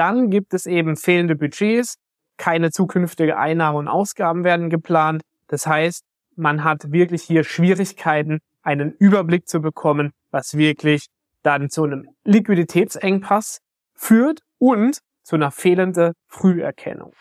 Dann 0.00 0.30
gibt 0.30 0.54
es 0.54 0.64
eben 0.64 0.96
fehlende 0.96 1.36
Budgets, 1.36 1.96
keine 2.38 2.70
zukünftige 2.70 3.36
Einnahmen 3.36 3.76
und 3.76 3.88
Ausgaben 3.88 4.44
werden 4.44 4.70
geplant. 4.70 5.20
Das 5.46 5.66
heißt, 5.66 6.04
man 6.36 6.64
hat 6.64 6.90
wirklich 6.90 7.22
hier 7.22 7.44
Schwierigkeiten, 7.44 8.38
einen 8.62 8.92
Überblick 8.92 9.46
zu 9.46 9.60
bekommen, 9.60 10.12
was 10.30 10.56
wirklich 10.56 11.08
dann 11.42 11.68
zu 11.68 11.84
einem 11.84 12.08
Liquiditätsengpass 12.24 13.58
führt 13.92 14.40
und 14.56 15.00
zu 15.22 15.36
einer 15.36 15.50
fehlenden 15.50 16.14
Früherkennung. 16.28 17.12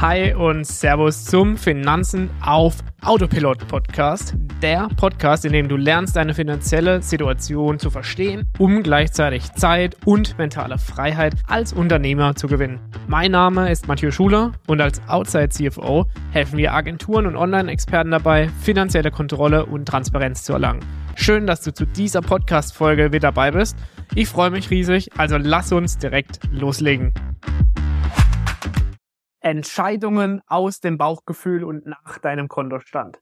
Hi 0.00 0.32
und 0.32 0.64
Servus 0.64 1.24
zum 1.24 1.56
Finanzen 1.56 2.30
auf 2.40 2.76
Autopilot 3.02 3.66
Podcast. 3.66 4.36
Der 4.62 4.86
Podcast, 4.96 5.44
in 5.44 5.50
dem 5.50 5.66
du 5.68 5.76
lernst, 5.76 6.14
deine 6.14 6.34
finanzielle 6.34 7.02
Situation 7.02 7.80
zu 7.80 7.90
verstehen, 7.90 8.46
um 8.60 8.84
gleichzeitig 8.84 9.52
Zeit 9.54 9.96
und 10.04 10.38
mentale 10.38 10.78
Freiheit 10.78 11.34
als 11.48 11.72
Unternehmer 11.72 12.36
zu 12.36 12.46
gewinnen. 12.46 12.78
Mein 13.08 13.32
Name 13.32 13.72
ist 13.72 13.88
Mathieu 13.88 14.12
Schuler 14.12 14.52
und 14.68 14.80
als 14.80 15.02
Outside 15.08 15.48
CFO 15.48 16.06
helfen 16.30 16.58
wir 16.58 16.74
Agenturen 16.74 17.26
und 17.26 17.34
Online-Experten 17.34 18.12
dabei, 18.12 18.50
finanzielle 18.60 19.10
Kontrolle 19.10 19.66
und 19.66 19.86
Transparenz 19.86 20.44
zu 20.44 20.52
erlangen. 20.52 20.84
Schön, 21.16 21.48
dass 21.48 21.62
du 21.62 21.74
zu 21.74 21.86
dieser 21.86 22.20
Podcast-Folge 22.20 23.06
wieder 23.06 23.32
dabei 23.32 23.50
bist. 23.50 23.76
Ich 24.14 24.28
freue 24.28 24.50
mich 24.50 24.70
riesig, 24.70 25.10
also 25.18 25.38
lass 25.38 25.72
uns 25.72 25.98
direkt 25.98 26.38
loslegen. 26.52 27.12
Entscheidungen 29.48 30.40
aus 30.46 30.80
dem 30.80 30.98
Bauchgefühl 30.98 31.64
und 31.64 31.86
nach 31.86 32.18
deinem 32.18 32.48
Kontostand. 32.48 33.20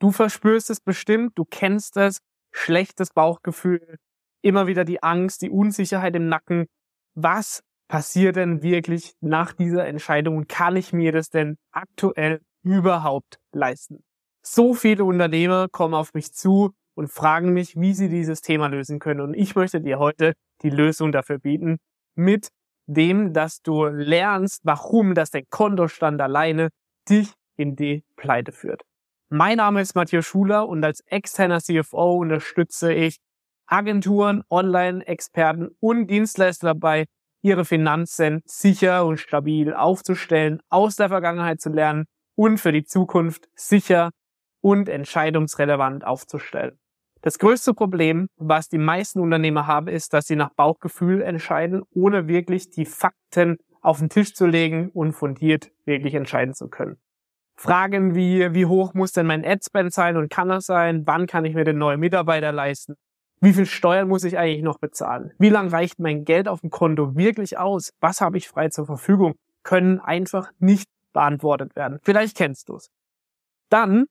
Du 0.00 0.12
verspürst 0.12 0.70
es 0.70 0.80
bestimmt, 0.80 1.32
du 1.36 1.44
kennst 1.44 1.96
es, 1.96 2.20
schlechtes 2.52 3.10
Bauchgefühl, 3.10 3.98
immer 4.42 4.66
wieder 4.66 4.84
die 4.84 5.02
Angst, 5.02 5.42
die 5.42 5.50
Unsicherheit 5.50 6.16
im 6.16 6.28
Nacken. 6.28 6.66
Was 7.14 7.62
passiert 7.88 8.36
denn 8.36 8.62
wirklich 8.62 9.14
nach 9.20 9.52
dieser 9.52 9.86
Entscheidung 9.86 10.36
und 10.36 10.48
kann 10.48 10.76
ich 10.76 10.92
mir 10.92 11.12
das 11.12 11.28
denn 11.28 11.56
aktuell 11.72 12.40
überhaupt 12.62 13.38
leisten? 13.52 14.02
So 14.42 14.74
viele 14.74 15.04
Unternehmer 15.04 15.68
kommen 15.68 15.94
auf 15.94 16.14
mich 16.14 16.32
zu 16.32 16.72
und 16.94 17.08
fragen 17.08 17.52
mich, 17.52 17.78
wie 17.78 17.92
sie 17.92 18.08
dieses 18.08 18.40
Thema 18.40 18.68
lösen 18.68 18.98
können. 18.98 19.20
Und 19.20 19.34
ich 19.34 19.54
möchte 19.54 19.80
dir 19.80 19.98
heute 19.98 20.34
die 20.62 20.70
Lösung 20.70 21.12
dafür 21.12 21.38
bieten 21.38 21.78
mit 22.14 22.48
dem, 22.90 23.32
dass 23.32 23.62
du 23.62 23.84
lernst, 23.84 24.62
warum 24.64 25.14
das 25.14 25.30
dein 25.30 25.44
Kontostand 25.48 26.20
alleine 26.20 26.70
dich 27.08 27.32
in 27.56 27.76
die 27.76 28.04
Pleite 28.16 28.52
führt. 28.52 28.82
Mein 29.28 29.58
Name 29.58 29.80
ist 29.80 29.94
Matthias 29.94 30.26
Schuler 30.26 30.68
und 30.68 30.84
als 30.84 31.00
externer 31.06 31.60
CFO 31.60 32.16
unterstütze 32.16 32.92
ich 32.92 33.18
Agenturen, 33.66 34.42
Online-Experten 34.50 35.68
und 35.78 36.08
Dienstleister 36.08 36.68
dabei, 36.68 37.06
ihre 37.42 37.64
Finanzen 37.64 38.42
sicher 38.44 39.06
und 39.06 39.18
stabil 39.18 39.72
aufzustellen, 39.72 40.60
aus 40.68 40.96
der 40.96 41.08
Vergangenheit 41.08 41.60
zu 41.60 41.70
lernen 41.70 42.06
und 42.34 42.58
für 42.58 42.72
die 42.72 42.84
Zukunft 42.84 43.48
sicher 43.54 44.10
und 44.60 44.88
entscheidungsrelevant 44.88 46.04
aufzustellen. 46.04 46.78
Das 47.22 47.38
größte 47.38 47.74
Problem, 47.74 48.28
was 48.36 48.68
die 48.68 48.78
meisten 48.78 49.20
Unternehmer 49.20 49.66
haben, 49.66 49.88
ist, 49.88 50.14
dass 50.14 50.26
sie 50.26 50.36
nach 50.36 50.54
Bauchgefühl 50.54 51.20
entscheiden, 51.20 51.82
ohne 51.90 52.28
wirklich 52.28 52.70
die 52.70 52.86
Fakten 52.86 53.58
auf 53.82 53.98
den 53.98 54.08
Tisch 54.08 54.34
zu 54.34 54.46
legen 54.46 54.90
und 54.90 55.12
fundiert 55.12 55.70
wirklich 55.84 56.14
entscheiden 56.14 56.54
zu 56.54 56.68
können. 56.68 56.96
Fragen 57.56 58.14
wie, 58.14 58.54
wie 58.54 58.64
hoch 58.64 58.94
muss 58.94 59.12
denn 59.12 59.26
mein 59.26 59.44
Adspend 59.44 59.92
sein 59.92 60.16
und 60.16 60.30
kann 60.30 60.48
das 60.48 60.64
sein? 60.64 61.02
Wann 61.06 61.26
kann 61.26 61.44
ich 61.44 61.54
mir 61.54 61.64
den 61.64 61.76
neuen 61.76 62.00
Mitarbeiter 62.00 62.52
leisten? 62.52 62.96
Wie 63.42 63.52
viel 63.52 63.66
Steuern 63.66 64.08
muss 64.08 64.24
ich 64.24 64.38
eigentlich 64.38 64.62
noch 64.62 64.78
bezahlen? 64.78 65.32
Wie 65.38 65.50
lang 65.50 65.68
reicht 65.68 65.98
mein 65.98 66.24
Geld 66.24 66.48
auf 66.48 66.62
dem 66.62 66.70
Konto 66.70 67.16
wirklich 67.16 67.58
aus? 67.58 67.90
Was 68.00 68.22
habe 68.22 68.38
ich 68.38 68.48
frei 68.48 68.68
zur 68.68 68.86
Verfügung? 68.86 69.34
Können 69.62 70.00
einfach 70.00 70.50
nicht 70.58 70.88
beantwortet 71.12 71.76
werden. 71.76 71.98
Vielleicht 72.02 72.36
kennst 72.36 72.70
du 72.70 72.76
es. 72.76 72.90
Dann 73.68 74.06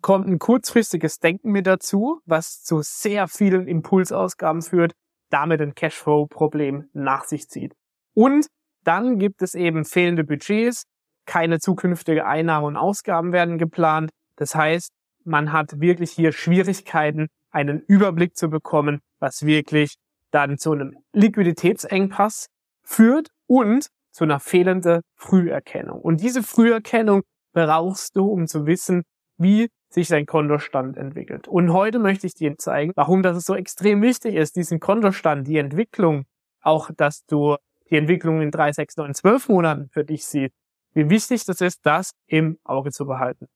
kommt 0.00 0.28
ein 0.28 0.38
kurzfristiges 0.38 1.18
Denken 1.18 1.50
mit 1.50 1.66
dazu, 1.66 2.20
was 2.24 2.62
zu 2.62 2.82
sehr 2.82 3.28
vielen 3.28 3.66
Impulsausgaben 3.66 4.62
führt, 4.62 4.92
damit 5.30 5.60
ein 5.60 5.74
Cashflow-Problem 5.74 6.88
nach 6.92 7.24
sich 7.24 7.48
zieht. 7.48 7.74
Und 8.14 8.46
dann 8.84 9.18
gibt 9.18 9.42
es 9.42 9.54
eben 9.54 9.84
fehlende 9.84 10.24
Budgets, 10.24 10.84
keine 11.26 11.60
zukünftige 11.60 12.26
Einnahmen 12.26 12.66
und 12.66 12.76
Ausgaben 12.76 13.32
werden 13.32 13.58
geplant. 13.58 14.10
Das 14.36 14.54
heißt, 14.54 14.90
man 15.24 15.52
hat 15.52 15.80
wirklich 15.80 16.10
hier 16.10 16.32
Schwierigkeiten, 16.32 17.28
einen 17.50 17.80
Überblick 17.86 18.36
zu 18.36 18.48
bekommen, 18.48 19.00
was 19.18 19.46
wirklich 19.46 19.96
dann 20.30 20.58
zu 20.58 20.72
einem 20.72 20.96
Liquiditätsengpass 21.12 22.48
führt 22.82 23.28
und 23.46 23.88
zu 24.10 24.24
einer 24.24 24.40
fehlenden 24.40 25.02
Früherkennung. 25.14 26.00
Und 26.00 26.20
diese 26.20 26.42
Früherkennung 26.42 27.22
brauchst 27.52 28.16
du, 28.16 28.26
um 28.26 28.46
zu 28.46 28.66
wissen, 28.66 29.02
wie 29.42 29.68
sich 29.90 30.08
sein 30.08 30.26
Kontostand 30.26 30.96
entwickelt. 30.96 31.48
Und 31.48 31.72
heute 31.72 31.98
möchte 31.98 32.26
ich 32.26 32.34
dir 32.34 32.56
zeigen, 32.56 32.92
warum 32.96 33.22
das 33.22 33.44
so 33.44 33.54
extrem 33.54 34.00
wichtig 34.02 34.34
ist, 34.34 34.56
diesen 34.56 34.80
Kontostand, 34.80 35.46
die 35.46 35.58
Entwicklung, 35.58 36.24
auch 36.62 36.90
dass 36.96 37.24
du 37.26 37.56
die 37.90 37.96
Entwicklung 37.96 38.40
in 38.40 38.50
drei, 38.50 38.72
sechs, 38.72 38.96
neun, 38.96 39.14
zwölf 39.14 39.48
Monaten 39.48 39.88
für 39.90 40.04
dich 40.04 40.24
siehst, 40.24 40.54
wie 40.94 41.10
wichtig 41.10 41.44
das 41.44 41.60
ist, 41.60 41.80
das 41.84 42.12
im 42.26 42.58
Auge 42.64 42.90
zu 42.90 43.06
behalten. 43.06 43.46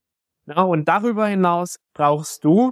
Ja, 0.46 0.62
und 0.62 0.86
darüber 0.86 1.26
hinaus 1.26 1.76
brauchst 1.94 2.44
du 2.44 2.70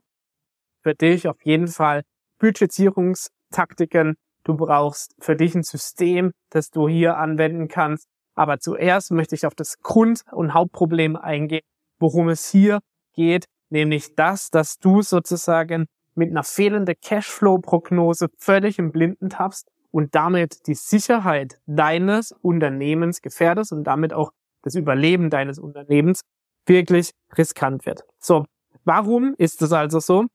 für 0.82 0.94
dich 0.94 1.26
auf 1.26 1.42
jeden 1.44 1.68
Fall 1.68 2.02
Budgetierungstaktiken. 2.38 4.16
Du 4.44 4.56
brauchst 4.56 5.14
für 5.18 5.36
dich 5.36 5.54
ein 5.54 5.62
System, 5.62 6.32
das 6.50 6.70
du 6.70 6.88
hier 6.88 7.16
anwenden 7.16 7.68
kannst. 7.68 8.06
Aber 8.34 8.58
zuerst 8.58 9.10
möchte 9.10 9.34
ich 9.34 9.46
auf 9.46 9.54
das 9.54 9.78
Grund- 9.80 10.22
und 10.32 10.54
Hauptproblem 10.54 11.16
eingehen, 11.16 11.62
worum 11.98 12.28
es 12.28 12.50
hier 12.50 12.80
geht, 13.14 13.46
nämlich 13.70 14.14
das, 14.14 14.50
dass 14.50 14.78
du 14.78 15.02
sozusagen 15.02 15.86
mit 16.14 16.30
einer 16.30 16.44
fehlenden 16.44 16.94
Cashflow-Prognose 17.00 18.28
völlig 18.38 18.78
im 18.78 18.92
Blinden 18.92 19.30
tappst 19.30 19.68
und 19.90 20.14
damit 20.14 20.66
die 20.66 20.74
Sicherheit 20.74 21.58
deines 21.66 22.32
Unternehmens 22.32 23.22
gefährdest 23.22 23.72
und 23.72 23.84
damit 23.84 24.12
auch 24.12 24.32
das 24.62 24.74
Überleben 24.74 25.30
deines 25.30 25.58
Unternehmens 25.58 26.22
wirklich 26.66 27.10
riskant 27.36 27.86
wird. 27.86 28.04
So, 28.18 28.44
warum 28.84 29.34
ist 29.38 29.62
es 29.62 29.72
also 29.72 30.00
so? 30.00 30.26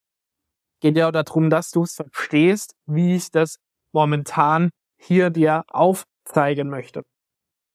Geht 0.81 0.95
ja 0.97 1.11
darum, 1.11 1.49
dass 1.49 1.71
du 1.71 1.83
es 1.83 1.95
verstehst, 1.95 2.73
wie 2.85 3.15
ich 3.15 3.31
das 3.31 3.57
momentan 3.91 4.69
hier 4.97 5.29
dir 5.29 5.63
aufzeigen 5.67 6.69
möchte. 6.69 7.03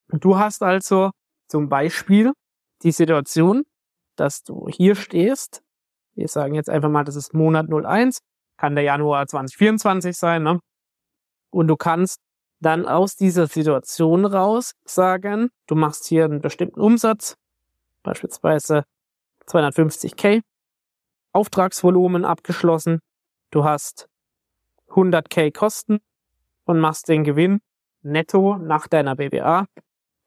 Du 0.08 0.38
hast 0.38 0.62
also 0.62 1.10
zum 1.48 1.68
Beispiel 1.68 2.32
die 2.82 2.92
Situation, 2.92 3.64
dass 4.16 4.42
du 4.42 4.68
hier 4.68 4.94
stehst. 4.94 5.62
Wir 6.14 6.28
sagen 6.28 6.54
jetzt 6.54 6.70
einfach 6.70 6.88
mal, 6.88 7.04
das 7.04 7.16
ist 7.16 7.34
Monat 7.34 7.66
01, 7.70 8.18
kann 8.56 8.74
der 8.74 8.84
Januar 8.84 9.26
2024 9.26 10.16
sein, 10.16 10.42
ne? 10.42 10.60
Und 11.50 11.68
du 11.68 11.76
kannst 11.76 12.20
dann 12.60 12.86
aus 12.86 13.16
dieser 13.16 13.46
Situation 13.46 14.24
raus 14.24 14.72
sagen, 14.84 15.50
du 15.66 15.74
machst 15.74 16.06
hier 16.06 16.24
einen 16.24 16.40
bestimmten 16.40 16.80
Umsatz, 16.80 17.36
beispielsweise 18.02 18.84
250k, 19.46 20.40
Auftragsvolumen 21.32 22.24
abgeschlossen, 22.24 23.00
du 23.50 23.64
hast 23.64 24.08
100k 24.88 25.52
Kosten 25.52 25.98
und 26.64 26.80
machst 26.80 27.08
den 27.08 27.24
Gewinn 27.24 27.60
netto 28.02 28.56
nach 28.56 28.86
deiner 28.86 29.16
BWA 29.16 29.66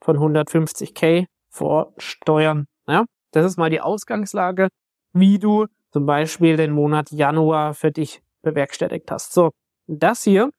von 0.01 0.17
150k 0.17 1.25
vor 1.49 1.93
Steuern. 1.97 2.67
Ja? 2.87 3.05
Das 3.31 3.45
ist 3.45 3.57
mal 3.57 3.69
die 3.69 3.81
Ausgangslage, 3.81 4.69
wie 5.13 5.39
du 5.39 5.65
zum 5.91 6.05
Beispiel 6.05 6.57
den 6.57 6.71
Monat 6.71 7.11
Januar 7.11 7.73
für 7.73 7.91
dich 7.91 8.21
bewerkstelligt 8.41 9.09
hast. 9.11 9.33
So, 9.33 9.51
das 9.87 10.23
hier 10.23 10.51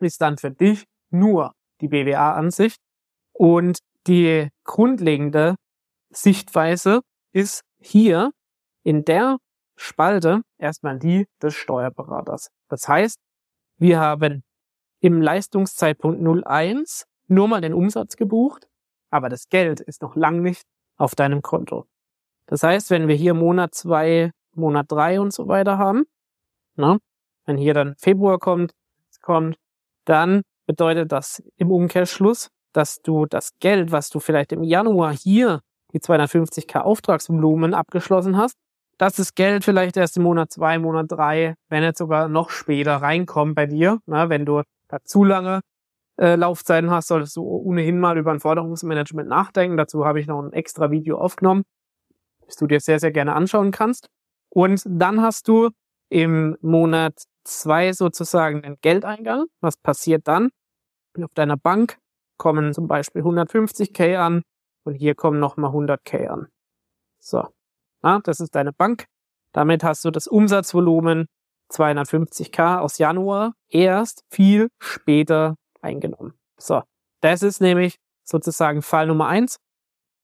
ist 0.00 0.20
dann 0.20 0.36
für 0.36 0.50
dich 0.50 0.84
nur 1.10 1.54
die 1.80 1.88
BWA-Ansicht 1.88 2.80
und 3.32 3.78
die 4.06 4.48
grundlegende 4.64 5.56
Sichtweise 6.10 7.00
ist 7.32 7.62
hier 7.80 8.32
in 8.82 9.04
der 9.04 9.38
Spalte 9.76 10.42
erstmal 10.58 10.98
die 10.98 11.26
des 11.40 11.54
Steuerberaters. 11.54 12.48
Das 12.68 12.88
heißt, 12.88 13.18
wir 13.76 14.00
haben 14.00 14.42
im 15.00 15.22
Leistungszeitpunkt 15.22 16.20
01 16.46 17.06
nur 17.28 17.48
mal 17.48 17.60
den 17.60 17.74
Umsatz 17.74 18.16
gebucht, 18.16 18.68
aber 19.10 19.28
das 19.28 19.48
Geld 19.48 19.80
ist 19.80 20.02
noch 20.02 20.16
lang 20.16 20.42
nicht 20.42 20.64
auf 20.98 21.14
deinem 21.14 21.42
Konto. 21.42 21.86
Das 22.46 22.62
heißt, 22.62 22.90
wenn 22.90 23.08
wir 23.08 23.14
hier 23.14 23.34
Monat 23.34 23.74
zwei, 23.74 24.32
Monat 24.54 24.86
drei 24.90 25.20
und 25.20 25.32
so 25.32 25.48
weiter 25.48 25.78
haben, 25.78 26.04
ne, 26.76 26.98
wenn 27.46 27.56
hier 27.56 27.74
dann 27.74 27.94
Februar 27.96 28.38
kommt, 28.38 28.72
kommt, 29.22 29.56
dann 30.04 30.42
bedeutet 30.66 31.12
das 31.12 31.42
im 31.56 31.70
Umkehrschluss, 31.70 32.48
dass 32.72 33.02
du 33.02 33.26
das 33.26 33.52
Geld, 33.60 33.92
was 33.92 34.10
du 34.10 34.20
vielleicht 34.20 34.52
im 34.52 34.62
Januar 34.62 35.12
hier 35.12 35.60
die 35.92 36.00
250k 36.00 36.80
Auftragsvolumen 36.80 37.74
abgeschlossen 37.74 38.36
hast, 38.36 38.54
dass 38.98 39.16
das 39.16 39.34
Geld 39.34 39.64
vielleicht 39.64 39.96
erst 39.96 40.16
im 40.16 40.24
Monat 40.24 40.50
zwei, 40.50 40.78
Monat 40.78 41.06
drei, 41.08 41.54
wenn 41.68 41.82
nicht 41.82 41.96
sogar 41.96 42.28
noch 42.28 42.50
später 42.50 42.96
reinkommt 42.96 43.54
bei 43.54 43.66
dir, 43.66 44.00
ne, 44.06 44.28
wenn 44.28 44.44
du 44.44 44.62
da 44.88 44.98
zu 45.04 45.24
lange 45.24 45.60
äh, 46.18 46.34
Laufzeiten 46.34 46.90
hast, 46.90 47.08
solltest 47.08 47.36
du 47.36 47.42
ohnehin 47.42 48.00
mal 48.00 48.18
über 48.18 48.32
ein 48.32 48.40
Forderungsmanagement 48.40 49.28
nachdenken. 49.28 49.76
Dazu 49.76 50.04
habe 50.04 50.20
ich 50.20 50.26
noch 50.26 50.42
ein 50.42 50.52
extra 50.52 50.90
Video 50.90 51.18
aufgenommen, 51.18 51.62
das 52.44 52.56
du 52.56 52.66
dir 52.66 52.80
sehr, 52.80 52.98
sehr 52.98 53.12
gerne 53.12 53.34
anschauen 53.34 53.70
kannst. 53.70 54.08
Und 54.50 54.82
dann 54.86 55.22
hast 55.22 55.48
du 55.48 55.70
im 56.10 56.56
Monat 56.60 57.14
zwei 57.44 57.92
sozusagen 57.92 58.62
den 58.62 58.76
Geldeingang. 58.80 59.46
Was 59.60 59.76
passiert 59.76 60.26
dann? 60.26 60.50
Auf 61.22 61.34
deiner 61.34 61.56
Bank 61.56 61.98
kommen 62.36 62.72
zum 62.72 62.86
Beispiel 62.86 63.22
150k 63.22 64.16
an 64.16 64.42
und 64.84 64.94
hier 64.94 65.14
kommen 65.14 65.40
nochmal 65.40 65.72
100k 65.72 66.28
an. 66.28 66.48
So, 67.18 67.44
ja, 68.02 68.20
das 68.22 68.40
ist 68.40 68.54
deine 68.54 68.72
Bank. 68.72 69.06
Damit 69.52 69.82
hast 69.82 70.04
du 70.04 70.10
das 70.10 70.26
Umsatzvolumen 70.26 71.26
250k 71.72 72.78
aus 72.78 72.98
Januar 72.98 73.54
erst 73.68 74.24
viel 74.30 74.68
später 74.78 75.56
eingenommen. 75.88 76.34
So, 76.58 76.82
das 77.20 77.42
ist 77.42 77.60
nämlich 77.60 77.96
sozusagen 78.24 78.82
Fall 78.82 79.06
Nummer 79.06 79.26
eins. 79.26 79.56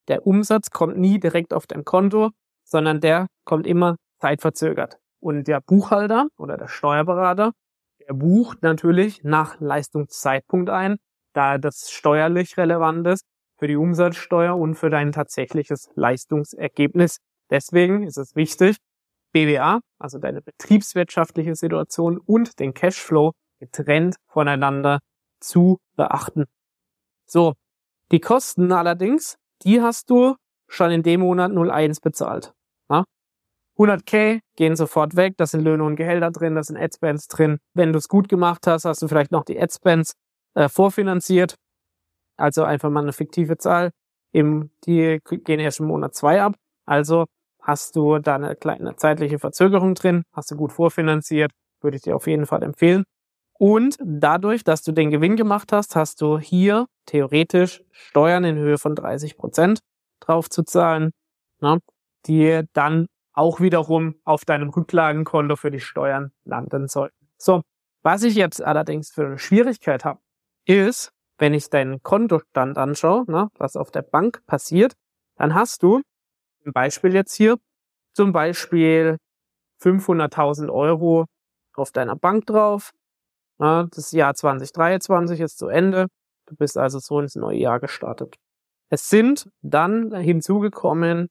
Der 0.09 0.27
Umsatz 0.27 0.71
kommt 0.71 0.99
nie 0.99 1.19
direkt 1.19 1.55
auf 1.55 1.67
dein 1.67 1.85
Konto, 1.85 2.31
sondern 2.65 3.01
der 3.01 3.27
kommt 3.45 3.67
immer 3.67 3.97
zeitverzögert. 4.21 4.99
Und 5.21 5.49
der 5.49 5.61
Buchhalter 5.61 6.29
oder 6.37 6.57
der 6.59 6.69
Steuerberater, 6.69 7.53
der 8.07 8.15
bucht 8.15 8.63
natürlich 8.63 9.25
nach 9.25 9.59
Leistungszeitpunkt 9.61 10.69
ein, 10.69 10.97
da 11.33 11.57
das 11.59 11.91
steuerlich 11.91 12.57
relevant 12.59 13.07
ist 13.07 13.25
für 13.59 13.67
die 13.67 13.77
Umsatzsteuer 13.77 14.57
und 14.57 14.75
für 14.75 14.91
dein 14.91 15.13
tatsächliches 15.13 15.91
Leistungsergebnis. 15.95 17.19
Deswegen 17.51 18.03
ist 18.03 18.19
es 18.19 18.37
wichtig, 18.37 18.77
BWA, 19.33 19.81
also 19.99 20.19
deine 20.19 20.43
betriebswirtschaftliche 20.43 21.55
Situation 21.55 22.19
und 22.19 22.59
den 22.61 22.75
Cashflow 22.75 23.33
getrennt 23.59 24.17
voneinander 24.29 25.01
zu 25.45 25.79
beachten. 25.97 26.47
So, 27.27 27.55
die 28.13 28.21
Kosten 28.21 28.73
allerdings, 28.73 29.37
die 29.63 29.81
hast 29.81 30.11
du 30.11 30.37
schon 30.69 30.91
in 30.91 31.03
dem 31.03 31.21
Monat 31.21 31.53
01 31.53 32.01
bezahlt. 32.01 32.53
Ja? 32.91 33.05
100k 33.79 34.41
gehen 34.57 34.77
sofort 34.77 35.17
weg, 35.17 35.35
da 35.37 35.47
sind 35.47 35.63
Löhne 35.63 35.85
und 35.85 35.97
Gehälter 35.97 36.31
drin, 36.31 36.55
da 36.55 36.63
sind 36.63 36.77
Adspends 36.77 37.29
drin. 37.29 37.59
Wenn 37.75 37.93
du 37.93 37.99
es 37.99 38.09
gut 38.09 38.29
gemacht 38.29 38.67
hast, 38.67 38.85
hast 38.85 39.03
du 39.03 39.09
vielleicht 39.09 39.33
noch 39.33 39.45
die 39.45 39.61
Adspends 39.61 40.15
äh, 40.55 40.69
vorfinanziert. 40.69 41.57
Also 42.37 42.65
einfach 42.65 42.91
mal 42.91 43.03
eine 43.03 43.13
fiktive 43.13 43.59
Zahl. 43.59 43.91
Im, 44.33 44.71
die 44.85 45.21
gehen 45.45 45.61
erst 45.61 45.81
im 45.81 45.87
Monat 45.87 46.15
2 46.15 46.43
ab. 46.43 46.55
Also 46.87 47.27
hast 47.61 47.97
du 47.97 48.19
da 48.19 48.35
eine 48.35 48.57
kleine 48.57 48.97
zeitliche 48.97 49.39
Verzögerung 49.39 49.95
drin, 49.95 50.25
hast 50.33 50.51
du 50.51 50.57
gut 50.57 50.73
vorfinanziert, 50.73 51.51
würde 51.81 51.97
ich 51.97 52.03
dir 52.03 52.17
auf 52.17 52.27
jeden 52.27 52.47
Fall 52.47 52.63
empfehlen. 52.63 53.05
Und 53.59 53.97
dadurch, 54.03 54.65
dass 54.65 54.83
du 54.83 54.93
den 54.93 55.11
Gewinn 55.11 55.37
gemacht 55.37 55.73
hast, 55.73 55.95
hast 55.97 56.21
du 56.21 56.39
hier 56.39 56.87
theoretisch 57.07 57.83
Steuern 57.93 58.45
in 58.45 58.57
Höhe 58.57 58.79
von 58.79 58.95
30 58.95 59.37
Prozent 59.37 59.81
drauf 60.21 60.51
zu 60.51 60.65
zahlen, 60.65 61.13
ne, 61.61 61.79
die 62.27 62.63
dann 62.73 63.07
auch 63.33 63.61
wiederum 63.61 64.17
auf 64.25 64.45
deinem 64.45 64.71
Rücklagenkonto 64.71 65.57
für 65.57 65.71
die 65.71 65.81
Steuern 65.81 66.33
landen 66.45 66.89
sollten. 66.89 67.29
So, 67.37 67.63
was 68.03 68.23
ich 68.23 68.35
jetzt 68.35 68.63
allerdings 68.63 69.11
für 69.11 69.27
eine 69.27 69.39
Schwierigkeit 69.39 70.05
habe, 70.05 70.21
ist, 70.67 71.11
wenn 71.39 71.55
ich 71.55 71.69
deinen 71.69 72.03
Kontostand 72.03 72.79
anschaue, 72.79 73.25
ne, 73.31 73.49
was 73.59 73.77
auf 73.77 73.91
der 73.91 74.03
Bank 74.03 74.45
passiert, 74.47 74.95
dann 75.37 75.55
hast 75.55 75.83
du 75.83 76.03
im 76.65 76.73
Beispiel 76.73 77.15
jetzt 77.15 77.35
hier 77.35 77.57
zum 78.15 78.33
Beispiel 78.33 79.19
500.000 79.83 80.73
Euro 80.73 81.27
auf 81.75 81.91
deiner 81.91 82.17
Bank 82.17 82.47
drauf 82.47 82.93
das 83.65 84.13
Jahr 84.13 84.35
2023 84.35 85.41
ist 85.41 85.59
zu 85.59 85.69
Ende. 85.69 86.09
Du 86.47 86.57
bist 86.57 86.77
also 86.77 86.99
so 86.99 87.21
ins 87.21 87.37
neue 87.37 87.59
Jahr 87.59 87.81
gestartet. 87.81 88.37
Es 88.91 89.09
sind 89.09 89.49
dann 89.63 90.15
hinzugekommen 90.15 91.29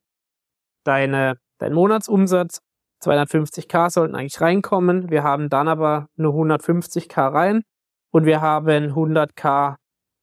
deine, 0.84 1.38
dein 1.60 1.74
Monatsumsatz. 1.74 2.60
250k 3.04 3.90
sollten 3.90 4.16
eigentlich 4.16 4.42
reinkommen. 4.42 5.10
Wir 5.10 5.24
haben 5.24 5.50
dann 5.50 5.68
aber 5.68 6.08
nur 6.16 6.34
150k 6.34 7.34
rein 7.34 7.64
und 8.12 8.26
wir 8.26 8.42
haben 8.42 8.94
100k 8.94 9.76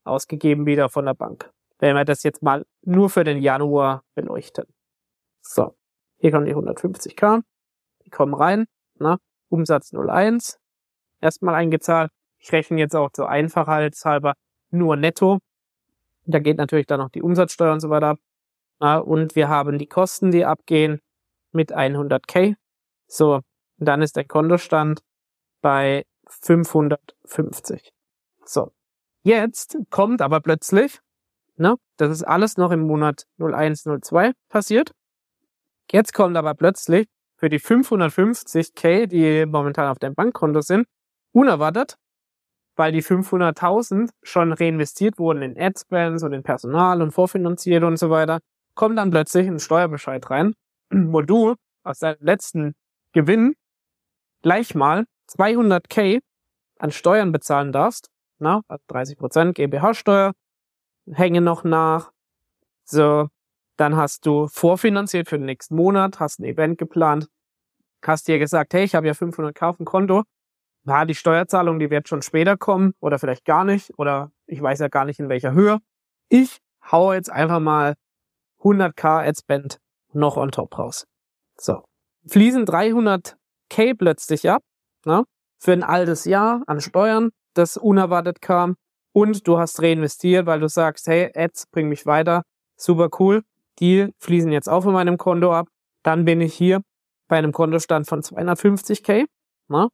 ausgegeben 0.04 0.66
wieder 0.66 0.88
von 0.88 1.04
der 1.04 1.14
Bank. 1.14 1.50
Wenn 1.78 1.94
wir 1.94 2.04
das 2.04 2.22
jetzt 2.22 2.42
mal 2.42 2.64
nur 2.82 3.10
für 3.10 3.24
den 3.24 3.38
Januar 3.38 4.02
beleuchten. 4.14 4.64
So, 5.42 5.76
hier 6.18 6.30
kommen 6.30 6.46
die 6.46 6.54
150k. 6.54 7.42
Die 8.04 8.10
kommen 8.10 8.34
rein. 8.34 8.66
Na, 8.98 9.18
Umsatz 9.48 9.92
01 9.94 10.58
erstmal 11.20 11.54
eingezahlt. 11.54 12.10
Ich 12.38 12.52
rechne 12.52 12.78
jetzt 12.78 12.96
auch 12.96 13.10
zur 13.12 13.28
Einfachheitshalber 13.28 14.34
nur 14.70 14.96
netto. 14.96 15.38
Da 16.24 16.38
geht 16.38 16.58
natürlich 16.58 16.86
dann 16.86 17.00
noch 17.00 17.10
die 17.10 17.22
Umsatzsteuer 17.22 17.72
und 17.72 17.80
so 17.80 17.90
weiter 17.90 18.08
ab. 18.08 18.18
Ja, 18.80 18.98
und 18.98 19.36
wir 19.36 19.48
haben 19.48 19.78
die 19.78 19.86
Kosten, 19.86 20.30
die 20.30 20.44
abgehen 20.44 21.00
mit 21.52 21.74
100k. 21.74 22.54
So, 23.06 23.40
dann 23.76 24.02
ist 24.02 24.16
der 24.16 24.24
Kontostand 24.24 25.00
bei 25.60 26.04
550. 26.28 27.92
So, 28.44 28.72
jetzt 29.22 29.76
kommt 29.90 30.22
aber 30.22 30.40
plötzlich, 30.40 31.00
ne, 31.56 31.76
das 31.96 32.10
ist 32.10 32.22
alles 32.22 32.56
noch 32.56 32.70
im 32.70 32.86
Monat 32.86 33.26
0102 33.38 34.32
passiert. 34.48 34.92
Jetzt 35.90 36.14
kommt 36.14 36.36
aber 36.36 36.54
plötzlich 36.54 37.08
für 37.36 37.48
die 37.48 37.60
550k, 37.60 39.06
die 39.06 39.46
momentan 39.46 39.88
auf 39.88 39.98
deinem 39.98 40.14
Bankkonto 40.14 40.60
sind, 40.60 40.86
unerwartet, 41.32 41.96
weil 42.76 42.92
die 42.92 43.02
500.000 43.02 44.10
schon 44.22 44.52
reinvestiert 44.52 45.18
wurden 45.18 45.42
in 45.42 45.60
Adspends 45.60 46.22
und 46.22 46.32
in 46.32 46.42
Personal 46.42 47.02
und 47.02 47.12
vorfinanziert 47.12 47.84
und 47.84 47.98
so 47.98 48.10
weiter, 48.10 48.40
kommt 48.74 48.98
dann 48.98 49.10
plötzlich 49.10 49.46
ein 49.46 49.58
Steuerbescheid 49.58 50.28
rein, 50.30 50.54
wo 50.90 51.22
du 51.22 51.54
aus 51.82 51.98
deinem 51.98 52.18
letzten 52.20 52.74
Gewinn 53.12 53.54
gleich 54.42 54.74
mal 54.74 55.04
200k 55.30 56.20
an 56.78 56.90
Steuern 56.90 57.32
bezahlen 57.32 57.72
darfst, 57.72 58.08
na, 58.38 58.62
also 58.68 58.82
30 58.88 59.18
Prozent 59.18 59.54
GmbH-Steuer, 59.54 60.32
hängen 61.12 61.44
noch 61.44 61.64
nach, 61.64 62.10
so, 62.84 63.28
dann 63.76 63.96
hast 63.96 64.26
du 64.26 64.48
vorfinanziert 64.48 65.28
für 65.28 65.38
den 65.38 65.46
nächsten 65.46 65.76
Monat, 65.76 66.20
hast 66.20 66.40
ein 66.40 66.44
Event 66.44 66.78
geplant, 66.78 67.28
hast 68.02 68.28
dir 68.28 68.38
gesagt, 68.38 68.74
hey, 68.74 68.84
ich 68.84 68.94
habe 68.94 69.06
ja 69.06 69.12
500k 69.12 69.62
auf 69.62 69.76
dem 69.76 69.86
Konto, 69.86 70.24
ja, 70.90 71.04
die 71.04 71.14
Steuerzahlung, 71.14 71.78
die 71.78 71.88
wird 71.88 72.08
schon 72.08 72.20
später 72.20 72.56
kommen 72.56 72.94
oder 72.98 73.20
vielleicht 73.20 73.44
gar 73.44 73.64
nicht 73.64 73.96
oder 73.96 74.32
ich 74.46 74.60
weiß 74.60 74.80
ja 74.80 74.88
gar 74.88 75.04
nicht 75.04 75.20
in 75.20 75.28
welcher 75.28 75.52
Höhe. 75.52 75.78
Ich 76.28 76.58
hau 76.90 77.12
jetzt 77.12 77.30
einfach 77.30 77.60
mal 77.60 77.94
100k 78.60 79.28
Adspend 79.28 79.78
noch 80.12 80.36
on 80.36 80.50
top 80.50 80.76
raus. 80.76 81.06
So. 81.56 81.84
Fließen 82.26 82.66
300k 82.66 83.96
plötzlich 83.96 84.50
ab, 84.50 84.62
ne? 85.04 85.22
Für 85.60 85.72
ein 85.72 85.84
altes 85.84 86.24
Jahr 86.24 86.64
an 86.66 86.80
Steuern, 86.80 87.30
das 87.54 87.76
unerwartet 87.76 88.42
kam 88.42 88.74
und 89.12 89.46
du 89.46 89.58
hast 89.58 89.80
reinvestiert, 89.80 90.46
weil 90.46 90.58
du 90.58 90.68
sagst, 90.68 91.06
hey, 91.06 91.30
Ads 91.32 91.68
bring 91.68 91.88
mich 91.88 92.04
weiter, 92.04 92.42
super 92.76 93.10
cool, 93.20 93.42
die 93.78 94.12
fließen 94.18 94.50
jetzt 94.50 94.68
auch 94.68 94.82
von 94.82 94.94
meinem 94.94 95.18
Konto 95.18 95.54
ab, 95.54 95.68
dann 96.02 96.24
bin 96.24 96.40
ich 96.40 96.54
hier 96.54 96.80
bei 97.28 97.38
einem 97.38 97.52
Kontostand 97.52 98.08
von 98.08 98.22
250k, 98.22 99.26
ne? 99.68 99.88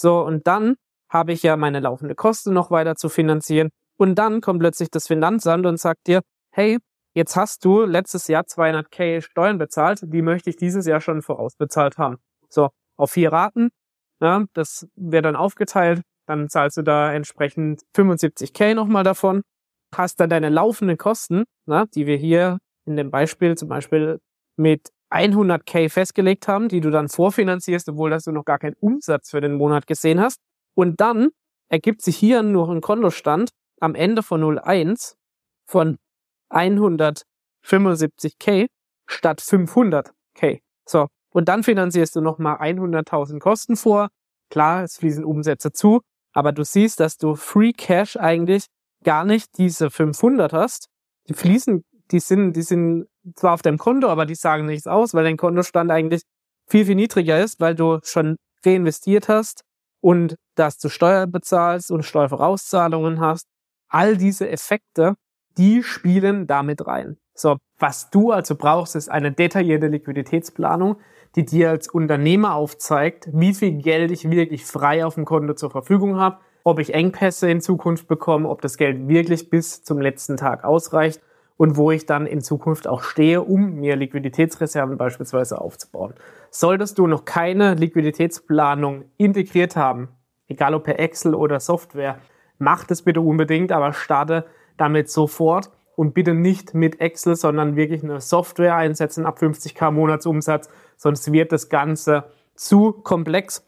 So, 0.00 0.22
und 0.24 0.46
dann 0.46 0.76
habe 1.10 1.32
ich 1.32 1.42
ja 1.42 1.56
meine 1.58 1.80
laufende 1.80 2.14
Kosten 2.14 2.54
noch 2.54 2.70
weiter 2.70 2.96
zu 2.96 3.10
finanzieren. 3.10 3.68
Und 3.98 4.14
dann 4.14 4.40
kommt 4.40 4.60
plötzlich 4.60 4.90
das 4.90 5.06
Finanzamt 5.06 5.66
und 5.66 5.78
sagt 5.78 6.06
dir, 6.06 6.22
hey, 6.52 6.78
jetzt 7.14 7.36
hast 7.36 7.66
du 7.66 7.84
letztes 7.84 8.26
Jahr 8.26 8.44
200k 8.44 9.20
Steuern 9.20 9.58
bezahlt, 9.58 10.00
die 10.02 10.22
möchte 10.22 10.48
ich 10.48 10.56
dieses 10.56 10.86
Jahr 10.86 11.02
schon 11.02 11.20
vorausbezahlt 11.20 11.98
haben. 11.98 12.16
So, 12.48 12.70
auf 12.96 13.10
vier 13.10 13.30
Raten, 13.30 13.68
ja, 14.22 14.46
das 14.54 14.88
wird 14.96 15.26
dann 15.26 15.36
aufgeteilt, 15.36 16.00
dann 16.26 16.48
zahlst 16.48 16.78
du 16.78 16.82
da 16.82 17.12
entsprechend 17.12 17.82
75k 17.94 18.74
nochmal 18.74 19.04
davon, 19.04 19.42
hast 19.94 20.18
dann 20.18 20.30
deine 20.30 20.48
laufenden 20.48 20.96
Kosten, 20.96 21.44
na, 21.66 21.84
die 21.94 22.06
wir 22.06 22.16
hier 22.16 22.58
in 22.86 22.96
dem 22.96 23.10
Beispiel 23.10 23.54
zum 23.54 23.68
Beispiel 23.68 24.18
mit 24.56 24.88
100k 25.10 25.90
festgelegt 25.90 26.48
haben, 26.48 26.68
die 26.68 26.80
du 26.80 26.90
dann 26.90 27.08
vorfinanzierst, 27.08 27.88
obwohl 27.88 28.10
dass 28.10 28.24
du 28.24 28.32
noch 28.32 28.44
gar 28.44 28.58
keinen 28.58 28.76
Umsatz 28.80 29.30
für 29.30 29.40
den 29.40 29.54
Monat 29.54 29.86
gesehen 29.86 30.20
hast. 30.20 30.40
Und 30.74 31.00
dann 31.00 31.28
ergibt 31.68 32.02
sich 32.02 32.16
hier 32.16 32.42
nur 32.42 32.68
ein 32.68 32.80
Kontostand 32.80 33.50
am 33.80 33.94
Ende 33.94 34.22
von 34.22 34.58
01 34.58 35.16
von 35.66 35.98
175k 36.50 38.66
statt 39.06 39.40
500k. 39.40 40.60
So. 40.86 41.06
Und 41.32 41.48
dann 41.48 41.62
finanzierst 41.62 42.16
du 42.16 42.20
nochmal 42.20 42.56
100.000 42.56 43.38
Kosten 43.38 43.76
vor. 43.76 44.08
Klar, 44.50 44.82
es 44.82 44.96
fließen 44.96 45.24
Umsätze 45.24 45.72
zu, 45.72 46.00
aber 46.32 46.52
du 46.52 46.64
siehst, 46.64 47.00
dass 47.00 47.16
du 47.16 47.36
Free 47.36 47.72
Cash 47.72 48.16
eigentlich 48.16 48.66
gar 49.04 49.24
nicht 49.24 49.56
diese 49.58 49.90
500 49.90 50.52
hast. 50.52 50.88
Die 51.28 51.34
fließen, 51.34 51.84
die 52.10 52.20
sind, 52.20 52.54
die 52.54 52.62
sind 52.62 53.06
zwar 53.34 53.54
auf 53.54 53.62
deinem 53.62 53.78
Konto, 53.78 54.08
aber 54.08 54.26
die 54.26 54.34
sagen 54.34 54.66
nichts 54.66 54.86
aus, 54.86 55.14
weil 55.14 55.24
dein 55.24 55.36
Kontostand 55.36 55.90
eigentlich 55.90 56.22
viel, 56.68 56.86
viel 56.86 56.94
niedriger 56.94 57.40
ist, 57.40 57.60
weil 57.60 57.74
du 57.74 57.98
schon 58.02 58.36
reinvestiert 58.64 59.28
hast 59.28 59.62
und 60.00 60.36
dass 60.54 60.78
du 60.78 60.88
Steuer 60.88 61.26
bezahlst 61.26 61.90
und 61.90 62.04
Steuervorauszahlungen 62.04 63.20
hast. 63.20 63.46
All 63.88 64.16
diese 64.16 64.48
Effekte, 64.48 65.14
die 65.56 65.82
spielen 65.82 66.46
damit 66.46 66.86
rein. 66.86 67.16
So, 67.34 67.56
was 67.78 68.10
du 68.10 68.32
also 68.32 68.54
brauchst, 68.54 68.94
ist 68.96 69.08
eine 69.08 69.32
detaillierte 69.32 69.88
Liquiditätsplanung, 69.88 70.96
die 71.36 71.44
dir 71.44 71.70
als 71.70 71.88
Unternehmer 71.88 72.54
aufzeigt, 72.54 73.28
wie 73.32 73.54
viel 73.54 73.80
Geld 73.80 74.10
ich 74.10 74.30
wirklich 74.30 74.64
frei 74.64 75.04
auf 75.04 75.14
dem 75.14 75.24
Konto 75.24 75.54
zur 75.54 75.70
Verfügung 75.70 76.16
habe, 76.16 76.38
ob 76.64 76.78
ich 76.78 76.92
Engpässe 76.92 77.50
in 77.50 77.60
Zukunft 77.60 78.08
bekomme, 78.08 78.48
ob 78.48 78.60
das 78.60 78.76
Geld 78.76 79.08
wirklich 79.08 79.48
bis 79.48 79.82
zum 79.82 80.00
letzten 80.00 80.36
Tag 80.36 80.64
ausreicht 80.64 81.20
und 81.60 81.76
wo 81.76 81.90
ich 81.90 82.06
dann 82.06 82.24
in 82.24 82.40
Zukunft 82.40 82.88
auch 82.88 83.02
stehe, 83.02 83.42
um 83.42 83.74
mir 83.74 83.94
Liquiditätsreserven 83.94 84.96
beispielsweise 84.96 85.60
aufzubauen. 85.60 86.14
Solltest 86.50 86.98
du 86.98 87.06
noch 87.06 87.26
keine 87.26 87.74
Liquiditätsplanung 87.74 89.04
integriert 89.18 89.76
haben, 89.76 90.08
egal 90.48 90.72
ob 90.74 90.84
per 90.84 90.98
Excel 90.98 91.34
oder 91.34 91.60
Software, 91.60 92.18
mach 92.56 92.84
das 92.84 93.02
bitte 93.02 93.20
unbedingt, 93.20 93.72
aber 93.72 93.92
starte 93.92 94.46
damit 94.78 95.10
sofort 95.10 95.70
und 95.96 96.14
bitte 96.14 96.32
nicht 96.32 96.72
mit 96.72 96.98
Excel, 96.98 97.36
sondern 97.36 97.76
wirklich 97.76 98.02
eine 98.02 98.22
Software 98.22 98.76
einsetzen 98.76 99.26
ab 99.26 99.38
50k 99.38 99.90
Monatsumsatz, 99.90 100.70
sonst 100.96 101.30
wird 101.30 101.52
das 101.52 101.68
Ganze 101.68 102.24
zu 102.54 102.92
komplex 102.92 103.66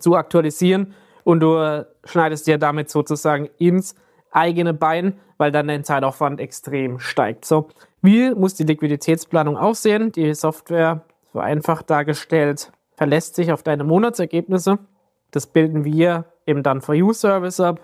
zu 0.00 0.16
aktualisieren 0.16 0.92
und 1.24 1.40
du 1.40 1.86
schneidest 2.04 2.46
dir 2.46 2.58
damit 2.58 2.90
sozusagen 2.90 3.48
ins 3.56 3.94
eigene 4.32 4.74
Bein, 4.74 5.14
weil 5.38 5.52
dann 5.52 5.68
dein 5.68 5.84
Zeitaufwand 5.84 6.40
extrem 6.40 6.98
steigt. 6.98 7.44
So, 7.44 7.68
wie 8.00 8.34
muss 8.34 8.54
die 8.54 8.64
Liquiditätsplanung 8.64 9.56
aussehen? 9.56 10.12
Die 10.12 10.34
Software, 10.34 11.02
so 11.32 11.38
einfach 11.38 11.82
dargestellt, 11.82 12.72
verlässt 12.96 13.34
sich 13.34 13.52
auf 13.52 13.62
deine 13.62 13.84
Monatsergebnisse. 13.84 14.78
Das 15.30 15.46
bilden 15.46 15.84
wir 15.84 16.24
im 16.44 16.62
Done 16.62 16.80
for 16.80 16.94
You 16.94 17.12
Service 17.12 17.60
ab. 17.60 17.80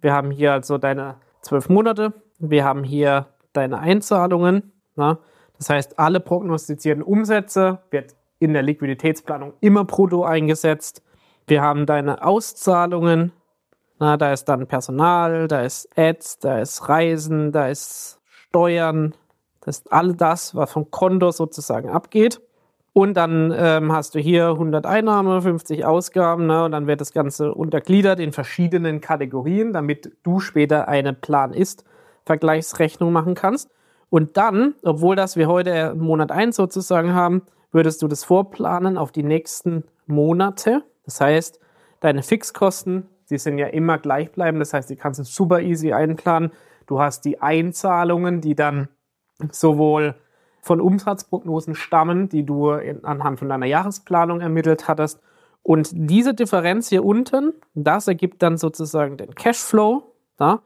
Wir 0.00 0.12
haben 0.12 0.30
hier 0.30 0.52
also 0.52 0.78
deine 0.78 1.16
zwölf 1.42 1.68
Monate. 1.68 2.12
Wir 2.38 2.64
haben 2.64 2.84
hier 2.84 3.26
deine 3.52 3.78
Einzahlungen. 3.78 4.72
Na? 4.96 5.18
Das 5.58 5.68
heißt, 5.68 5.98
alle 5.98 6.20
prognostizierten 6.20 7.02
Umsätze 7.02 7.80
wird 7.90 8.14
in 8.38 8.54
der 8.54 8.62
Liquiditätsplanung 8.62 9.52
immer 9.60 9.84
brutto 9.84 10.24
eingesetzt. 10.24 11.02
Wir 11.46 11.62
haben 11.62 11.84
deine 11.84 12.24
Auszahlungen, 12.24 13.32
na, 14.00 14.16
da 14.16 14.32
ist 14.32 14.46
dann 14.46 14.66
Personal, 14.66 15.46
da 15.46 15.60
ist 15.60 15.88
Ads, 15.96 16.38
da 16.38 16.58
ist 16.58 16.88
Reisen, 16.88 17.52
da 17.52 17.68
ist 17.68 18.18
Steuern, 18.48 19.14
das 19.60 19.80
ist 19.80 19.92
all 19.92 20.14
das, 20.14 20.54
was 20.54 20.72
vom 20.72 20.90
Konto 20.90 21.30
sozusagen 21.30 21.90
abgeht. 21.90 22.40
Und 22.94 23.12
dann 23.14 23.54
ähm, 23.56 23.92
hast 23.92 24.14
du 24.14 24.18
hier 24.18 24.48
100 24.48 24.86
Einnahmen, 24.86 25.42
50 25.42 25.84
Ausgaben, 25.84 26.46
ne, 26.46 26.64
und 26.64 26.72
dann 26.72 26.86
wird 26.86 27.02
das 27.02 27.12
Ganze 27.12 27.52
untergliedert 27.54 28.20
in 28.20 28.32
verschiedenen 28.32 29.02
Kategorien, 29.02 29.74
damit 29.74 30.10
du 30.22 30.40
später 30.40 30.88
eine 30.88 31.12
Plan-Ist-Vergleichsrechnung 31.12 33.12
machen 33.12 33.34
kannst. 33.34 33.70
Und 34.08 34.38
dann, 34.38 34.74
obwohl 34.82 35.14
das 35.14 35.36
wir 35.36 35.46
heute 35.46 35.94
Monat 35.94 36.32
1 36.32 36.56
sozusagen 36.56 37.14
haben, 37.14 37.42
würdest 37.70 38.00
du 38.02 38.08
das 38.08 38.24
vorplanen 38.24 38.96
auf 38.96 39.12
die 39.12 39.22
nächsten 39.22 39.84
Monate. 40.06 40.82
Das 41.04 41.20
heißt, 41.20 41.60
deine 42.00 42.22
Fixkosten 42.22 43.06
die 43.30 43.38
sind 43.38 43.58
ja 43.58 43.66
immer 43.66 43.98
gleichbleibend. 43.98 44.60
Das 44.60 44.72
heißt, 44.72 44.90
die 44.90 44.96
kannst 44.96 45.20
du 45.20 45.24
super 45.24 45.60
easy 45.60 45.92
einplanen. 45.92 46.50
Du 46.86 47.00
hast 47.00 47.24
die 47.24 47.40
Einzahlungen, 47.40 48.40
die 48.40 48.54
dann 48.54 48.88
sowohl 49.50 50.14
von 50.62 50.80
Umsatzprognosen 50.80 51.74
stammen, 51.74 52.28
die 52.28 52.44
du 52.44 52.72
in, 52.72 53.04
anhand 53.04 53.38
von 53.38 53.48
deiner 53.48 53.66
Jahresplanung 53.66 54.40
ermittelt 54.40 54.88
hattest. 54.88 55.20
Und 55.62 55.90
diese 55.92 56.34
Differenz 56.34 56.88
hier 56.88 57.04
unten, 57.04 57.52
das 57.74 58.08
ergibt 58.08 58.42
dann 58.42 58.56
sozusagen 58.56 59.16
den 59.16 59.34
Cashflow. 59.34 60.02
Ja? 60.38 60.62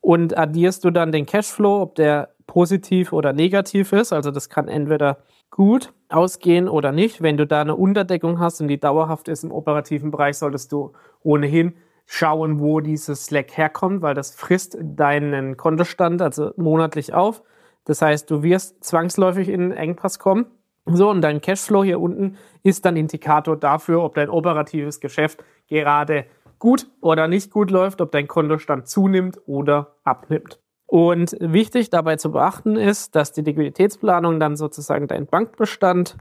Und 0.00 0.36
addierst 0.36 0.84
du 0.84 0.90
dann 0.90 1.12
den 1.12 1.26
Cashflow, 1.26 1.82
ob 1.82 1.94
der 1.94 2.30
positiv 2.46 3.12
oder 3.12 3.32
negativ 3.32 3.92
ist. 3.92 4.12
Also 4.12 4.30
das 4.30 4.48
kann 4.48 4.68
entweder 4.68 5.18
gut 5.50 5.92
ausgehen 6.08 6.68
oder 6.68 6.92
nicht. 6.92 7.22
Wenn 7.22 7.36
du 7.36 7.46
da 7.46 7.60
eine 7.60 7.76
Unterdeckung 7.76 8.38
hast 8.38 8.60
und 8.60 8.68
die 8.68 8.80
dauerhaft 8.80 9.28
ist 9.28 9.44
im 9.44 9.52
operativen 9.52 10.10
Bereich, 10.10 10.38
solltest 10.38 10.72
du 10.72 10.92
ohnehin 11.22 11.74
schauen, 12.10 12.58
wo 12.58 12.80
dieses 12.80 13.26
Slack 13.26 13.54
herkommt, 13.56 14.00
weil 14.00 14.14
das 14.14 14.34
frisst 14.34 14.78
deinen 14.80 15.58
Kontostand, 15.58 16.22
also 16.22 16.52
monatlich 16.56 17.12
auf. 17.12 17.42
Das 17.84 18.00
heißt, 18.00 18.30
du 18.30 18.42
wirst 18.42 18.82
zwangsläufig 18.82 19.48
in 19.48 19.60
einen 19.60 19.72
Engpass 19.72 20.18
kommen. 20.18 20.46
So, 20.86 21.10
und 21.10 21.20
dein 21.20 21.42
Cashflow 21.42 21.84
hier 21.84 22.00
unten 22.00 22.38
ist 22.62 22.86
dann 22.86 22.96
Indikator 22.96 23.58
dafür, 23.58 24.02
ob 24.02 24.14
dein 24.14 24.30
operatives 24.30 25.00
Geschäft 25.00 25.44
gerade 25.68 26.24
gut 26.58 26.86
oder 27.02 27.28
nicht 27.28 27.52
gut 27.52 27.70
läuft, 27.70 28.00
ob 28.00 28.10
dein 28.10 28.26
Kontostand 28.26 28.88
zunimmt 28.88 29.38
oder 29.46 29.96
abnimmt. 30.02 30.58
Und 30.86 31.36
wichtig 31.40 31.90
dabei 31.90 32.16
zu 32.16 32.32
beachten 32.32 32.76
ist, 32.76 33.16
dass 33.16 33.32
die 33.32 33.42
Liquiditätsplanung 33.42 34.40
dann 34.40 34.56
sozusagen 34.56 35.08
deinen 35.08 35.26
Bankbestand 35.26 36.16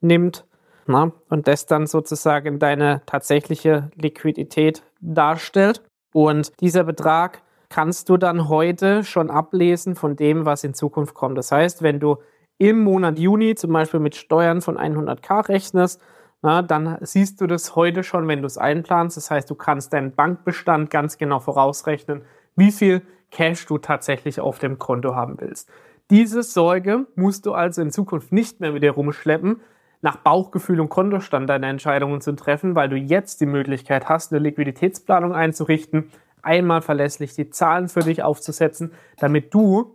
nimmt 0.00 0.47
na, 0.88 1.12
und 1.28 1.46
das 1.46 1.66
dann 1.66 1.86
sozusagen 1.86 2.58
deine 2.58 3.02
tatsächliche 3.04 3.90
Liquidität 3.94 4.82
darstellt. 5.00 5.82
Und 6.14 6.58
dieser 6.60 6.84
Betrag 6.84 7.42
kannst 7.68 8.08
du 8.08 8.16
dann 8.16 8.48
heute 8.48 9.04
schon 9.04 9.30
ablesen 9.30 9.94
von 9.94 10.16
dem, 10.16 10.46
was 10.46 10.64
in 10.64 10.72
Zukunft 10.72 11.14
kommt. 11.14 11.36
Das 11.36 11.52
heißt, 11.52 11.82
wenn 11.82 12.00
du 12.00 12.16
im 12.56 12.80
Monat 12.80 13.18
Juni 13.18 13.54
zum 13.54 13.72
Beispiel 13.72 14.00
mit 14.00 14.16
Steuern 14.16 14.62
von 14.62 14.78
100k 14.78 15.48
rechnest, 15.48 16.00
na, 16.40 16.62
dann 16.62 16.96
siehst 17.02 17.40
du 17.40 17.46
das 17.46 17.76
heute 17.76 18.02
schon, 18.02 18.26
wenn 18.26 18.40
du 18.40 18.46
es 18.46 18.56
einplanst. 18.56 19.18
Das 19.18 19.30
heißt, 19.30 19.50
du 19.50 19.56
kannst 19.56 19.92
deinen 19.92 20.12
Bankbestand 20.12 20.90
ganz 20.90 21.18
genau 21.18 21.40
vorausrechnen, 21.40 22.22
wie 22.56 22.72
viel 22.72 23.02
Cash 23.30 23.66
du 23.66 23.76
tatsächlich 23.76 24.40
auf 24.40 24.58
dem 24.58 24.78
Konto 24.78 25.14
haben 25.14 25.36
willst. 25.38 25.68
Diese 26.10 26.42
Sorge 26.42 27.06
musst 27.14 27.44
du 27.44 27.52
also 27.52 27.82
in 27.82 27.90
Zukunft 27.90 28.32
nicht 28.32 28.60
mehr 28.60 28.72
mit 28.72 28.82
dir 28.82 28.92
rumschleppen, 28.92 29.60
nach 30.00 30.16
Bauchgefühl 30.16 30.80
und 30.80 30.88
Kontostand 30.88 31.50
deine 31.50 31.66
Entscheidungen 31.66 32.20
zu 32.20 32.32
treffen, 32.32 32.74
weil 32.74 32.88
du 32.88 32.96
jetzt 32.96 33.40
die 33.40 33.46
Möglichkeit 33.46 34.08
hast, 34.08 34.32
eine 34.32 34.40
Liquiditätsplanung 34.40 35.34
einzurichten, 35.34 36.10
einmal 36.42 36.82
verlässlich 36.82 37.34
die 37.34 37.50
Zahlen 37.50 37.88
für 37.88 38.00
dich 38.00 38.22
aufzusetzen, 38.22 38.92
damit 39.18 39.52
du 39.52 39.94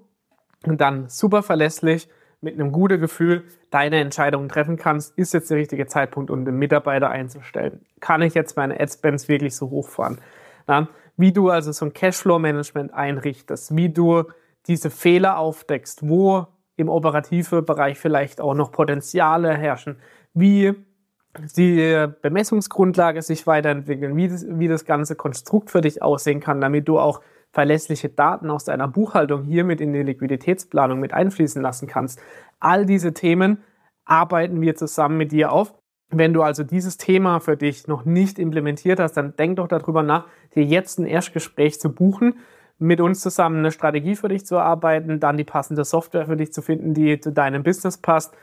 dann 0.63 1.10
super 1.10 1.43
verlässlich 1.43 2.10
mit 2.41 2.55
einem 2.55 2.72
guten 2.72 3.00
Gefühl 3.00 3.43
deine 3.72 4.00
Entscheidungen 4.00 4.50
treffen 4.50 4.75
kannst, 4.77 5.17
ist 5.17 5.33
jetzt 5.33 5.50
der 5.50 5.57
richtige 5.57 5.88
Zeitpunkt, 5.88 6.29
um 6.29 6.43
den 6.43 6.57
Mitarbeiter 6.57 7.10
einzustellen. 7.10 7.86
Kann 8.01 8.22
ich 8.22 8.33
jetzt 8.33 8.57
meine 8.57 8.79
Adspends 8.79 9.29
wirklich 9.29 9.55
so 9.55 9.69
hochfahren? 9.69 10.19
Na, 10.67 10.89
wie 11.15 11.31
du 11.31 11.50
also 11.50 11.72
so 11.72 11.86
ein 11.86 11.93
Cashflow-Management 11.93 12.93
einrichtest, 12.93 13.75
wie 13.75 13.89
du 13.89 14.24
diese 14.67 14.89
Fehler 14.89 15.38
aufdeckst, 15.38 16.07
wo 16.07 16.48
im 16.75 16.89
operativen 16.89 17.65
Bereich 17.65 18.00
vielleicht 18.00 18.42
auch 18.42 18.53
noch 18.53 18.72
Potenziale 18.72 19.56
herrschen, 19.56 19.98
wie 20.34 20.74
die 21.56 22.08
Bemessungsgrundlage 22.22 23.22
sich 23.22 23.48
weiterentwickeln, 23.48 24.15
wie 24.15 24.27
das, 24.27 24.46
wie 24.48 24.68
das 24.68 24.86
ganze 24.86 25.15
Konstrukt 25.15 25.72
für 25.72 25.82
dich 25.82 26.01
aussehen 26.01 26.39
kann, 26.39 26.62
damit 26.62 26.88
du 26.88 27.00
auch 27.00 27.22
verlässliche 27.51 28.10
Daten 28.10 28.50
aus 28.50 28.65
deiner 28.65 28.88
Buchhaltung 28.88 29.44
hier 29.44 29.63
mit 29.63 29.82
in 29.82 29.94
die 29.94 30.03
Liquiditätsplanung 30.03 31.00
mit 31.00 31.13
einfließen 31.13 31.62
lassen 31.62 31.88
kannst. 31.88 32.20
All 32.60 32.86
diese 32.86 33.13
Themen 33.13 33.63
arbeiten 34.06 34.62
wir 34.62 34.75
zusammen 34.75 35.18
mit 35.18 35.32
dir 35.32 35.51
auf. 35.51 35.74
Wenn 36.10 36.34
du 36.34 36.44
also 36.44 36.63
dieses 36.63 36.98
Thema 36.98 37.39
für 37.39 37.58
dich 37.58 37.88
noch 37.88 38.06
nicht 38.06 38.38
implementiert 38.38 39.00
hast, 39.00 39.13
dann 39.13 39.36
denk 39.36 39.58
doch 39.58 39.68
darüber 39.68 40.03
nach, 40.03 40.27
dir 40.56 40.63
jetzt 40.63 41.00
ein 41.00 41.06
Erstgespräch 41.06 41.80
zu 41.80 41.94
buchen 41.94 42.36
mit 42.80 43.00
uns 43.00 43.22
zusammen 43.22 43.60
eine 43.60 43.72
Strategie 43.72 44.15
für 44.15 44.27
dich 44.27 44.46
zu 44.46 44.56
erarbeiten, 44.56 45.20
dann 45.20 45.38
die 45.38 45.44
passende 45.44 45.86
Software 45.86 46.25
für 46.25 46.36
dich 46.36 46.53
zu 46.53 46.62
finden, 46.62 46.94
die 46.94 47.20
zu 47.20 47.32
deinem 47.32 47.63
Business 47.63 47.98
passt, 47.98 48.36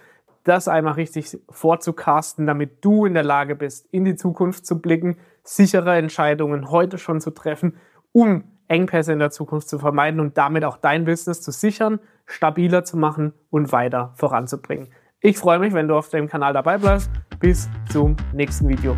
das 0.45 0.69
einmal 0.69 0.95
richtig 0.95 1.39
vorzucasten, 1.51 2.47
damit 2.47 2.85
du 2.85 3.05
in 3.05 3.15
der 3.15 3.25
Lage 3.25 3.55
bist, 3.57 3.87
in 3.91 4.05
die 4.05 4.17
Zukunft 4.17 4.67
zu 4.67 4.81
blicken, 4.81 5.19
sichere 5.43 5.97
Entscheidungen 5.97 6.71
heute 6.71 6.99
schon 6.99 7.21
zu 7.21 7.31
treffen, 7.31 7.77
um 8.13 8.45
Engpässe 8.69 9.13
in 9.13 9.19
der 9.19 9.31
Zukunft 9.31 9.69
zu 9.69 9.79
vermeiden 9.79 10.21
und 10.21 10.39
damit 10.39 10.65
auch 10.65 10.77
dein 10.77 11.05
Business 11.05 11.43
zu 11.43 11.51
sichern, 11.51 11.99
stabiler 12.27 12.85
zu 12.85 12.97
machen 12.97 13.33
und 13.51 13.73
weiter 13.73 14.13
voranzubringen. 14.15 14.89
Ich 15.21 15.37
freue 15.37 15.59
mich, 15.59 15.75
wenn 15.75 15.89
du 15.89 15.97
auf 15.97 16.09
dem 16.09 16.29
Kanal 16.29 16.53
dabei 16.53 16.79
bleibst. 16.79 17.11
Bis 17.41 17.69
zum 17.91 18.17
nächsten 18.33 18.69
Video. 18.69 18.97